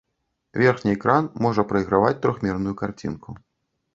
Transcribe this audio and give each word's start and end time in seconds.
Верхні 0.61 0.93
экран 0.97 1.23
можа 1.45 1.65
прайграваць 1.73 2.19
трохмерную 2.23 2.75
карцінку. 2.83 3.29